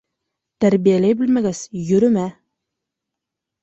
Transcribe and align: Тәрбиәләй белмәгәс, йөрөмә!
Тәрбиәләй 0.65 1.19
белмәгәс, 1.21 1.63
йөрөмә! 1.93 2.29